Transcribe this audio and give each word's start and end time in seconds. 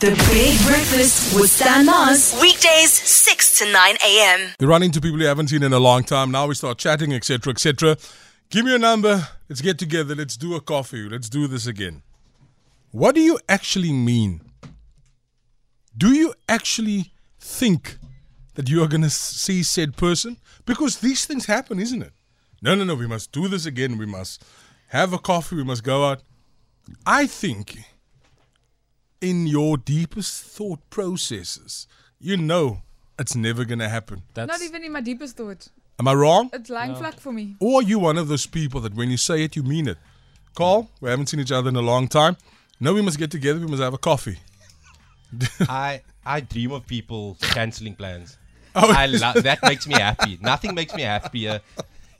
The 0.00 0.10
Big 0.30 0.64
Breakfast 0.64 1.34
with 1.34 1.50
Stan 1.50 1.84
Mars. 1.84 2.38
Weekdays 2.40 2.92
6 2.92 3.58
to 3.58 3.72
9 3.72 3.96
a.m. 3.96 4.54
You're 4.60 4.70
running 4.70 4.92
to 4.92 5.00
people 5.00 5.20
you 5.20 5.26
haven't 5.26 5.48
seen 5.48 5.64
in 5.64 5.72
a 5.72 5.80
long 5.80 6.04
time. 6.04 6.30
Now 6.30 6.46
we 6.46 6.54
start 6.54 6.78
chatting, 6.78 7.12
etc., 7.12 7.50
etc. 7.50 7.96
Give 8.48 8.64
me 8.64 8.70
your 8.70 8.78
number. 8.78 9.26
Let's 9.48 9.60
get 9.60 9.76
together. 9.76 10.14
Let's 10.14 10.36
do 10.36 10.54
a 10.54 10.60
coffee. 10.60 11.08
Let's 11.08 11.28
do 11.28 11.48
this 11.48 11.66
again. 11.66 12.02
What 12.92 13.16
do 13.16 13.20
you 13.20 13.40
actually 13.48 13.92
mean? 13.92 14.40
Do 15.96 16.12
you 16.12 16.32
actually 16.48 17.12
think 17.40 17.98
that 18.54 18.68
you 18.68 18.80
are 18.84 18.88
going 18.88 19.02
to 19.02 19.10
see 19.10 19.64
said 19.64 19.96
person? 19.96 20.36
Because 20.64 21.00
these 21.00 21.26
things 21.26 21.46
happen, 21.46 21.80
isn't 21.80 22.02
it? 22.02 22.12
No, 22.62 22.76
no, 22.76 22.84
no. 22.84 22.94
We 22.94 23.08
must 23.08 23.32
do 23.32 23.48
this 23.48 23.66
again. 23.66 23.98
We 23.98 24.06
must 24.06 24.44
have 24.90 25.12
a 25.12 25.18
coffee. 25.18 25.56
We 25.56 25.64
must 25.64 25.82
go 25.82 26.04
out. 26.04 26.22
I 27.04 27.26
think 27.26 27.78
in 29.20 29.46
your 29.46 29.76
deepest 29.76 30.42
thought 30.44 30.80
processes, 30.90 31.86
you 32.20 32.36
know 32.36 32.82
it's 33.18 33.34
never 33.34 33.64
going 33.64 33.80
to 33.80 33.88
happen. 33.88 34.22
That's 34.34 34.48
Not 34.48 34.62
even 34.62 34.84
in 34.84 34.92
my 34.92 35.00
deepest 35.00 35.36
thought. 35.36 35.68
Am 35.98 36.06
I 36.06 36.14
wrong? 36.14 36.50
It's 36.52 36.70
lying 36.70 36.94
flat 36.94 37.18
for 37.18 37.32
me. 37.32 37.56
Or 37.58 37.80
are 37.80 37.82
you 37.82 37.98
one 37.98 38.16
of 38.16 38.28
those 38.28 38.46
people 38.46 38.80
that 38.82 38.94
when 38.94 39.10
you 39.10 39.16
say 39.16 39.42
it, 39.42 39.56
you 39.56 39.64
mean 39.64 39.88
it? 39.88 39.98
Carl, 40.54 40.90
we 41.00 41.10
haven't 41.10 41.26
seen 41.28 41.40
each 41.40 41.50
other 41.50 41.68
in 41.68 41.76
a 41.76 41.82
long 41.82 42.06
time. 42.06 42.36
No, 42.80 42.94
we 42.94 43.02
must 43.02 43.18
get 43.18 43.30
together. 43.32 43.58
We 43.58 43.66
must 43.66 43.82
have 43.82 43.94
a 43.94 43.98
coffee. 43.98 44.38
I 45.68 46.02
I 46.24 46.40
dream 46.40 46.72
of 46.72 46.86
people 46.86 47.36
cancelling 47.40 47.96
plans. 47.96 48.38
Oh, 48.74 48.92
I 48.92 49.06
love 49.06 49.42
that 49.42 49.58
makes 49.62 49.86
me 49.88 49.94
happy. 49.94 50.38
Nothing 50.40 50.74
makes 50.74 50.94
me 50.94 51.02
happier. 51.02 51.60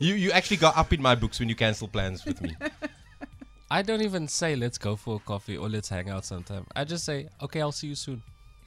You 0.00 0.14
you 0.14 0.32
actually 0.32 0.56
got 0.56 0.76
up 0.76 0.92
in 0.92 1.00
my 1.00 1.14
books 1.14 1.38
when 1.38 1.48
you 1.48 1.54
cancel 1.54 1.86
plans 1.88 2.24
with 2.24 2.40
me. 2.42 2.56
I 3.70 3.82
don't 3.82 4.00
even 4.02 4.28
say 4.28 4.56
let's 4.56 4.78
go 4.78 4.96
for 4.96 5.16
a 5.16 5.18
coffee 5.18 5.56
or 5.56 5.68
let's 5.68 5.88
hang 5.88 6.08
out 6.08 6.24
sometime. 6.24 6.66
I 6.74 6.84
just 6.84 7.04
say 7.04 7.28
okay, 7.42 7.60
I'll 7.60 7.72
see 7.72 7.88
you 7.88 7.94
soon. 7.94 8.22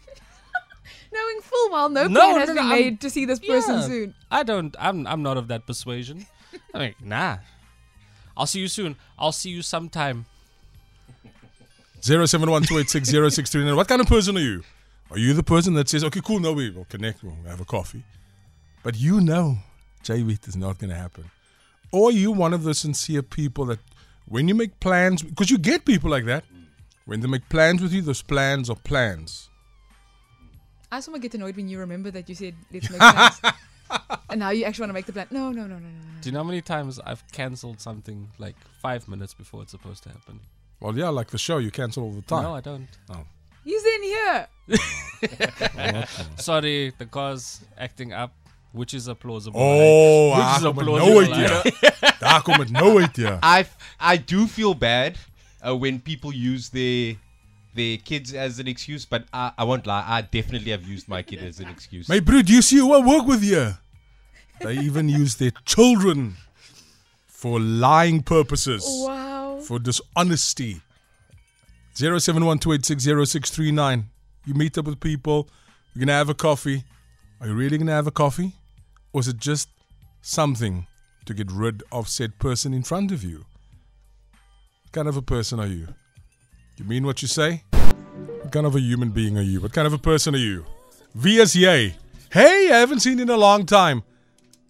Knowing 1.14 1.42
full 1.42 1.72
well 1.72 1.90
no, 1.90 2.08
No, 2.08 2.20
plan 2.20 2.40
has 2.40 2.50
no, 2.50 2.56
been 2.56 2.64
I'm- 2.66 2.80
made 2.80 3.02
to 3.02 3.10
see 3.10 3.26
this 3.26 3.40
person 3.40 3.76
Yeah. 3.76 3.82
soon. 3.88 4.16
I 4.30 4.44
don't. 4.44 4.76
I'm. 4.80 5.08
I'm 5.08 5.24
not 5.24 5.38
of 5.38 5.48
that 5.48 5.66
persuasion. 5.66 6.28
I 6.74 6.80
mean, 6.80 6.96
nah. 7.04 7.38
I'll 8.38 8.46
see 8.48 8.60
you 8.60 8.68
soon. 8.68 8.96
I'll 9.20 9.32
see 9.34 9.50
you 9.50 9.62
sometime. 9.62 10.26
0712860639. 12.02 13.76
What 13.76 13.88
kind 13.88 14.02
of 14.02 14.08
person 14.08 14.38
are 14.38 14.42
you? 14.42 14.64
Are 15.12 15.18
you 15.20 15.34
the 15.34 15.44
person 15.44 15.74
that 15.76 15.90
says, 15.90 16.04
okay, 16.06 16.22
cool, 16.24 16.40
no, 16.40 16.54
we 16.54 16.70
will 16.70 16.86
connect, 16.86 17.22
we'll 17.24 17.36
have 17.46 17.60
a 17.62 17.66
coffee? 17.66 18.04
But 18.84 18.98
you 18.98 19.20
know, 19.22 19.58
JWeet 20.04 20.48
is 20.48 20.56
not 20.56 20.80
going 20.80 20.90
to 20.90 20.96
happen. 20.96 21.30
Or 21.92 22.10
are 22.10 22.14
you 22.14 22.32
one 22.32 22.54
of 22.54 22.64
the 22.64 22.74
sincere 22.74 23.22
people 23.22 23.66
that 23.66 23.80
when 24.26 24.48
you 24.48 24.56
make 24.56 24.80
plans, 24.80 25.22
because 25.22 25.50
you 25.50 25.58
get 25.58 25.86
people 25.86 26.10
like 26.10 26.26
that, 26.26 26.44
when 27.06 27.22
they 27.22 27.28
make 27.28 27.48
plans 27.50 27.82
with 27.82 27.94
you, 27.94 28.02
those 28.02 28.22
plans 28.22 28.70
are 28.70 28.76
plans. 28.76 29.50
I 30.92 30.98
just 30.98 31.08
want 31.08 31.22
to 31.22 31.28
get 31.28 31.36
annoyed 31.36 31.56
when 31.56 31.68
you 31.68 31.80
remember 31.80 32.12
that 32.12 32.28
you 32.28 32.36
said 32.36 32.56
let's 32.72 32.90
make 32.90 33.00
plans. 33.00 33.42
and 34.30 34.40
now 34.40 34.50
you 34.50 34.66
actually 34.66 34.84
want 34.84 34.90
to 34.90 34.94
make 34.94 35.06
the 35.06 35.14
plan. 35.14 35.28
No, 35.32 35.52
no, 35.52 35.62
no, 35.62 35.76
no, 35.76 35.80
no, 35.80 35.88
no. 35.88 36.22
Do 36.22 36.30
you 36.30 36.34
know 36.34 36.40
how 36.40 36.44
many 36.44 36.62
times 36.62 37.00
I've 37.06 37.24
cancelled 37.32 37.80
something 37.80 38.30
like 38.38 38.56
five 38.82 39.08
minutes 39.08 39.34
before 39.34 39.62
it's 39.62 39.72
supposed 39.72 40.04
to 40.04 40.10
happen? 40.10 40.40
Well, 40.80 40.98
yeah, 40.98 41.10
like 41.10 41.28
the 41.28 41.38
show, 41.38 41.60
you 41.60 41.72
cancel 41.72 42.04
all 42.04 42.12
the 42.12 42.22
time. 42.22 42.44
No, 42.44 42.56
I 42.56 42.62
don't. 42.62 42.88
Oh. 43.10 43.24
He's 43.64 43.86
in 43.86 44.04
here. 44.04 44.48
Sorry, 46.38 46.92
the 46.98 47.06
car's 47.06 47.62
acting 47.78 48.12
up, 48.12 48.34
which 48.72 48.94
is 48.94 49.08
a 49.08 49.16
plausible. 49.16 49.60
Oh, 49.60 50.30
lie. 50.30 50.38
which 50.38 50.58
is 50.58 50.64
a 50.64 50.68
kom 50.68 50.76
met 50.76 50.86
plausible. 50.86 51.10
nou 51.10 51.22
uit 51.22 51.30
lie. 51.30 51.38
hier. 51.38 51.62
Daar 52.20 52.42
kom 52.42 52.60
het 52.60 52.70
nou 52.72 53.02
uit. 53.02 53.18
I 53.44 53.66
I 54.14 54.18
do 54.26 54.48
feel 54.48 54.76
bad 54.76 55.16
uh, 55.66 55.74
when 55.80 56.00
people 56.02 56.32
use 56.34 56.70
their 56.72 57.16
their 57.76 57.98
kids 57.98 58.34
as 58.34 58.60
an 58.60 58.68
excuse, 58.68 59.06
but 59.10 59.24
I, 59.34 59.52
I 59.58 59.64
won't 59.64 59.86
lie. 59.86 60.04
I 60.08 60.22
definitely 60.22 60.72
have 60.72 60.86
used 60.88 61.08
my 61.08 61.22
kid 61.24 61.40
as 61.40 61.60
an 61.60 61.68
excuse. 61.70 62.08
My 62.10 62.20
bro, 62.20 62.42
do 62.42 62.54
you 62.54 62.62
see 62.62 62.78
who 62.78 62.94
I 62.94 63.00
work 63.06 63.26
with 63.28 63.42
here? 63.44 63.78
They 64.60 64.74
even 64.78 65.10
use 65.22 65.36
their 65.36 65.52
children 65.66 66.36
for 67.28 67.60
lying 67.60 68.24
purposes, 68.24 68.84
Wow. 68.86 69.60
for 69.64 69.80
dishonesty. 69.80 70.82
0712860639. 71.96 74.04
You 74.46 74.54
meet 74.54 74.78
up 74.78 74.86
with 74.86 75.00
people, 75.00 75.48
you're 75.94 76.00
going 76.02 76.08
to 76.08 76.14
have 76.14 76.30
a 76.30 76.34
coffee. 76.34 76.84
Are 77.40 77.48
you 77.48 77.54
really 77.54 77.78
going 77.78 77.88
to 77.88 77.94
have 77.94 78.08
a 78.08 78.12
coffee? 78.12 78.54
Is 79.14 79.28
it 79.28 79.38
just 79.38 79.70
something 80.22 80.88
to 81.26 81.34
get 81.34 81.52
rid 81.52 81.84
of 81.92 82.08
said 82.08 82.40
person 82.40 82.74
in 82.74 82.84
front 82.84 83.12
of 83.12 83.24
you? 83.24 83.46
What 84.84 84.92
kind 84.94 85.08
of 85.08 85.18
a 85.18 85.22
person 85.22 85.60
are 85.60 85.68
you? 85.68 85.88
You 86.78 86.86
mean 86.86 87.06
what 87.06 87.22
you 87.22 87.28
say? 87.28 87.64
What 87.72 88.52
kind 88.52 88.66
of 88.66 88.76
a 88.76 88.80
human 88.80 89.10
being 89.10 89.38
are 89.38 89.44
you? 89.44 89.60
What 89.60 89.74
kind 89.74 89.86
of 89.86 89.94
a 89.94 89.98
person 89.98 90.34
are 90.34 90.40
you? 90.40 90.66
VSA. 91.18 91.94
Hey, 92.32 92.72
I 92.72 92.78
haven't 92.80 93.02
seen 93.02 93.18
you 93.18 93.24
in 93.24 93.30
a 93.30 93.38
long 93.38 93.66
time. 93.66 94.04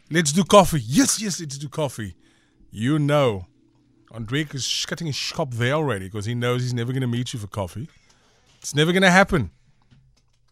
Let's 0.09 0.31
do 0.31 0.43
coffee. 0.43 0.81
Yes, 0.83 1.21
yes, 1.21 1.39
let's 1.39 1.57
do 1.57 1.69
coffee. 1.69 2.15
You 2.71 2.97
know, 2.97 3.45
Andrek 4.11 4.55
is 4.55 4.85
cutting 4.87 5.07
his 5.07 5.15
shop 5.15 5.51
there 5.51 5.73
already 5.73 6.05
because 6.05 6.25
he 6.25 6.33
knows 6.33 6.63
he's 6.63 6.73
never 6.73 6.91
going 6.91 7.01
to 7.01 7.07
meet 7.07 7.33
you 7.33 7.39
for 7.39 7.47
coffee. 7.47 7.87
It's 8.59 8.75
never 8.75 8.91
going 8.91 9.03
to 9.03 9.11
happen. 9.11 9.51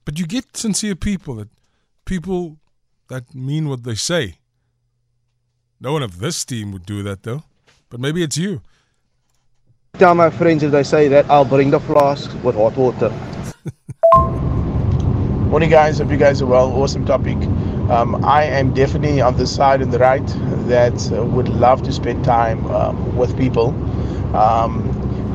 But 0.06 0.20
you 0.20 0.28
get 0.28 0.56
sincere 0.56 0.96
people 0.96 1.36
that 1.36 1.50
people 2.06 2.58
that 3.10 3.36
mean 3.36 3.68
what 3.68 3.84
they 3.84 3.96
say. 3.96 4.36
No 5.82 5.94
one 5.94 6.04
of 6.04 6.20
this 6.20 6.46
team 6.46 6.72
would 6.72 6.86
do 6.86 7.04
that 7.04 7.24
though. 7.24 7.44
But 7.90 8.00
maybe 8.00 8.24
it's 8.24 8.38
you. 8.38 8.62
Tell 9.96 10.16
my 10.16 10.30
friends 10.30 10.64
if 10.64 10.72
they 10.72 10.84
say 10.84 11.08
that, 11.10 11.30
I'll 11.30 11.46
bring 11.46 11.72
the 11.72 11.80
flask 11.80 12.32
with 12.44 12.56
hot 12.56 12.78
water. 12.78 13.10
Morning, 15.50 15.70
guys. 15.72 15.98
Hope 15.98 16.12
you 16.12 16.18
guys 16.18 16.42
are 16.44 16.46
well. 16.46 16.72
Awesome 16.72 17.06
topic. 17.06 17.38
Um, 17.90 18.24
I 18.24 18.44
am 18.44 18.72
definitely 18.74 19.20
on 19.20 19.36
the 19.36 19.48
side 19.48 19.82
and 19.82 19.92
the 19.92 19.98
right 19.98 20.26
that 20.68 21.12
uh, 21.12 21.26
would 21.26 21.50
love 21.50 21.82
to 21.84 21.92
spend 21.92 22.24
time 22.24 22.64
um, 22.68 23.18
with 23.18 23.36
people 23.36 23.74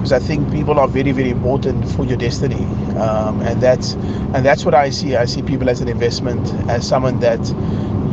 because 0.05 0.23
I 0.23 0.27
think 0.27 0.53
people 0.53 0.79
are 0.79 0.87
very, 0.87 1.13
very 1.13 1.31
important 1.31 1.89
for 1.93 2.05
your 2.05 2.19
destiny, 2.19 2.63
um, 2.99 3.41
and 3.41 3.59
that's 3.63 3.95
and 4.35 4.45
that's 4.45 4.63
what 4.63 4.75
I 4.75 4.91
see. 4.91 5.17
I 5.17 5.25
see 5.25 5.41
people 5.41 5.71
as 5.71 5.81
an 5.81 5.89
investment, 5.89 6.47
as 6.69 6.87
someone 6.87 7.21
that 7.21 7.41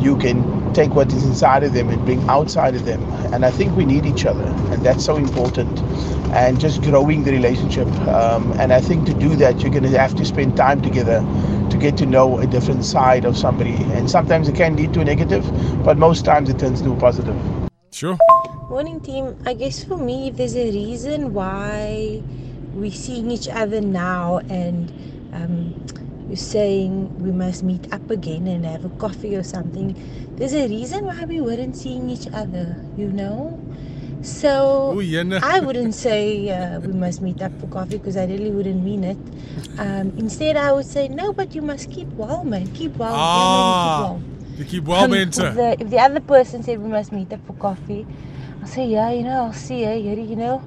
you 0.00 0.16
can 0.16 0.72
take 0.72 0.94
what 0.94 1.12
is 1.12 1.22
inside 1.26 1.64
of 1.64 1.74
them 1.74 1.90
and 1.90 2.02
bring 2.06 2.26
outside 2.30 2.74
of 2.74 2.86
them. 2.86 3.02
And 3.34 3.44
I 3.44 3.50
think 3.50 3.76
we 3.76 3.84
need 3.84 4.06
each 4.06 4.24
other, 4.24 4.46
and 4.72 4.82
that's 4.82 5.04
so 5.04 5.16
important. 5.18 5.80
And 6.32 6.58
just 6.58 6.80
growing 6.80 7.24
the 7.24 7.32
relationship. 7.32 7.88
Um, 8.08 8.52
and 8.52 8.72
I 8.72 8.80
think 8.80 9.04
to 9.04 9.12
do 9.12 9.36
that, 9.36 9.60
you're 9.60 9.70
going 9.70 9.82
to 9.82 9.98
have 9.98 10.14
to 10.14 10.24
spend 10.24 10.56
time 10.56 10.80
together 10.80 11.20
to 11.68 11.76
get 11.76 11.98
to 11.98 12.06
know 12.06 12.38
a 12.38 12.46
different 12.46 12.86
side 12.86 13.26
of 13.26 13.36
somebody. 13.36 13.76
And 13.92 14.10
sometimes 14.10 14.48
it 14.48 14.54
can 14.54 14.76
lead 14.76 14.94
to 14.94 15.00
a 15.00 15.04
negative, 15.04 15.44
but 15.84 15.98
most 15.98 16.24
times 16.24 16.48
it 16.48 16.58
turns 16.58 16.80
to 16.80 16.92
a 16.92 16.96
positive. 16.96 17.61
Sure. 17.92 18.16
Morning, 18.70 19.00
team. 19.00 19.36
I 19.44 19.52
guess 19.52 19.84
for 19.84 19.98
me, 19.98 20.28
if 20.28 20.36
there's 20.36 20.56
a 20.56 20.72
reason 20.72 21.34
why 21.34 22.22
we're 22.72 22.90
seeing 22.90 23.30
each 23.30 23.48
other 23.48 23.82
now 23.82 24.38
and 24.48 24.88
um, 25.34 25.74
you're 26.26 26.36
saying 26.36 27.12
we 27.20 27.30
must 27.30 27.62
meet 27.62 27.92
up 27.92 28.10
again 28.10 28.46
and 28.46 28.64
have 28.64 28.86
a 28.86 28.88
coffee 28.96 29.36
or 29.36 29.42
something, 29.42 29.92
there's 30.36 30.54
a 30.54 30.66
reason 30.68 31.04
why 31.04 31.22
we 31.26 31.42
weren't 31.42 31.76
seeing 31.76 32.08
each 32.08 32.26
other, 32.32 32.74
you 32.96 33.12
know? 33.12 33.60
So 34.22 34.94
Oei, 34.96 35.10
jenne. 35.10 35.38
I 35.42 35.60
wouldn't 35.60 35.94
say 35.94 36.48
uh, 36.48 36.80
we 36.80 36.94
must 36.94 37.20
meet 37.20 37.42
up 37.42 37.52
for 37.60 37.66
coffee 37.66 37.98
because 37.98 38.16
I 38.16 38.24
really 38.24 38.50
wouldn't 38.50 38.82
mean 38.82 39.04
it. 39.04 39.18
Um, 39.78 40.14
instead, 40.16 40.56
I 40.56 40.72
would 40.72 40.86
say, 40.86 41.08
no, 41.08 41.34
but 41.34 41.54
you 41.54 41.60
must 41.60 41.90
keep 41.90 42.08
well, 42.14 42.42
man. 42.42 42.72
Keep 42.72 42.96
well. 42.96 43.12
Ah, 43.14 43.36
Yeah, 43.36 44.14
man, 44.16 44.16
keep 44.16 44.24
well. 44.24 44.31
You 44.62 44.68
keep 44.68 44.84
well, 44.84 45.04
Um, 45.04 45.10
mensen. 45.10 45.46
if, 45.46 45.54
the, 45.56 45.82
if 45.84 45.90
the 45.90 45.98
other 45.98 46.20
person 46.20 46.62
said 46.62 46.78
we 46.80 46.88
must 46.88 47.10
meet 47.10 47.32
up 47.32 47.44
for 47.46 47.54
coffee, 47.54 48.06
I'll 48.60 48.68
say, 48.68 48.86
yeah, 48.86 49.10
you 49.10 49.24
know, 49.24 49.42
I'll 49.46 49.52
see, 49.52 49.84
eh, 49.84 49.94
Yuri, 49.94 50.22
you 50.22 50.36
know. 50.36 50.62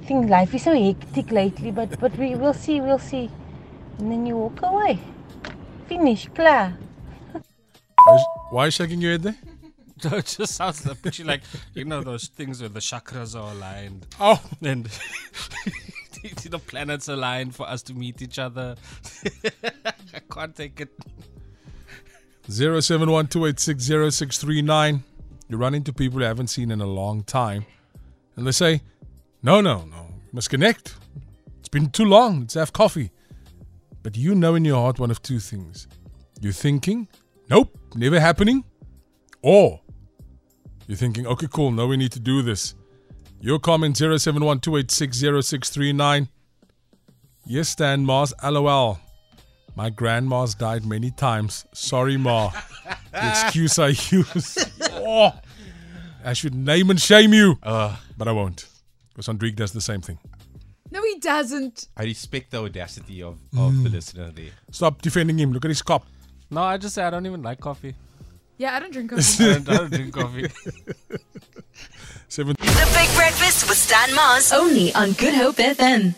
I 0.00 0.04
think 0.06 0.30
life 0.30 0.54
is 0.54 0.62
so 0.62 0.72
hectic 0.74 1.30
lately, 1.30 1.70
but 1.70 2.00
but 2.00 2.16
we 2.16 2.34
will 2.34 2.54
see, 2.54 2.80
we'll 2.80 2.98
see. 2.98 3.28
And 3.98 4.10
then 4.10 4.24
you 4.24 4.36
walk 4.38 4.60
away. 4.62 4.98
Finish, 5.86 6.28
klar. 6.34 6.72
Why 8.06 8.14
is- 8.14 8.24
are 8.54 8.64
you 8.66 8.70
shaking 8.70 9.00
your 9.02 9.12
head 9.12 9.22
there? 9.24 9.36
No, 10.04 10.18
it 10.18 10.26
just 10.38 10.54
sounds 10.54 10.84
a 10.86 10.94
picture 10.94 11.24
like 11.24 11.42
you 11.74 11.84
know 11.86 12.02
those 12.02 12.26
things 12.28 12.60
where 12.60 12.68
the 12.68 12.80
chakras 12.80 13.34
are 13.34 13.50
aligned 13.52 14.06
Oh, 14.20 14.38
and 14.62 14.84
the 16.22 16.58
planets 16.58 17.08
aligned 17.08 17.54
for 17.54 17.66
us 17.66 17.82
to 17.84 17.94
meet 17.94 18.20
each 18.20 18.38
other. 18.38 18.76
I 20.14 20.20
can't 20.30 20.54
take 20.54 20.80
it. 20.82 20.90
0712860639. 22.48 25.02
You 25.48 25.56
run 25.56 25.74
into 25.74 25.92
people 25.92 26.20
you 26.20 26.26
haven't 26.26 26.48
seen 26.48 26.70
in 26.70 26.80
a 26.80 26.86
long 26.86 27.22
time, 27.22 27.66
and 28.36 28.46
they 28.46 28.52
say, 28.52 28.82
No, 29.42 29.60
no, 29.60 29.84
no, 29.84 30.06
must 30.32 30.48
connect. 30.50 30.94
It's 31.60 31.68
been 31.68 31.90
too 31.90 32.04
long, 32.04 32.40
let's 32.40 32.54
have 32.54 32.72
coffee. 32.72 33.10
But 34.02 34.16
you 34.16 34.34
know 34.34 34.54
in 34.54 34.64
your 34.64 34.80
heart 34.80 34.98
one 34.98 35.10
of 35.10 35.20
two 35.22 35.40
things. 35.40 35.86
You're 36.40 36.52
thinking, 36.52 37.08
Nope, 37.50 37.76
never 37.94 38.18
happening. 38.20 38.64
Or 39.42 39.80
you're 40.86 40.96
thinking, 40.96 41.26
Okay, 41.26 41.48
cool, 41.52 41.72
now 41.72 41.86
we 41.86 41.96
need 41.96 42.12
to 42.12 42.20
do 42.20 42.42
this. 42.42 42.74
Your 43.40 43.58
comment 43.58 43.96
0712860639. 43.96 46.28
Yes, 47.44 47.68
Stan 47.68 48.04
Mars, 48.04 48.32
LOL. 48.42 48.98
My 49.76 49.90
grandma's 49.90 50.54
died 50.54 50.84
many 50.86 51.10
times. 51.10 51.64
Sorry, 51.74 52.16
Ma. 52.16 52.50
The 53.12 53.28
excuse 53.28 53.78
I 53.78 53.88
use. 53.88 54.56
Oh, 54.92 55.32
I 56.24 56.32
should 56.32 56.54
name 56.54 56.90
and 56.90 57.00
shame 57.00 57.32
you. 57.34 57.56
but 57.62 58.26
I 58.26 58.32
won't. 58.32 58.66
Because 59.10 59.26
Andriek 59.28 59.54
does 59.56 59.72
the 59.72 59.80
same 59.80 60.00
thing. 60.00 60.18
No, 60.90 61.02
he 61.02 61.18
doesn't. 61.18 61.88
I 61.96 62.04
respect 62.04 62.50
the 62.52 62.62
audacity 62.62 63.22
of, 63.22 63.34
of 63.56 63.72
Mm. 63.72 63.82
the 63.84 63.90
listener 63.90 64.30
there. 64.30 64.50
Stop 64.70 65.02
defending 65.02 65.38
him. 65.38 65.52
Look 65.52 65.64
at 65.64 65.68
his 65.68 65.82
cop. 65.82 66.06
No, 66.50 66.62
I 66.62 66.76
just 66.78 66.94
say 66.94 67.02
I 67.02 67.10
don't 67.10 67.26
even 67.26 67.42
like 67.42 67.60
coffee. 67.60 67.94
Yeah, 68.56 68.74
I 68.74 68.80
don't 68.80 68.92
drink 68.92 69.10
coffee. 69.14 69.44
I 69.44 69.52
don't, 69.58 69.68
I 69.68 69.76
don't 69.76 69.90
drink 69.92 70.14
coffee. 70.14 70.48
Seven. 72.28 72.54
The 72.58 72.90
Big 72.94 73.14
Breakfast 73.16 73.68
with 73.68 73.76
Stan 73.78 74.14
Mars. 74.14 74.52
Only 74.52 74.94
on 74.94 75.12
Good 75.12 75.34
Hope 75.34 75.56
FM. 75.56 76.14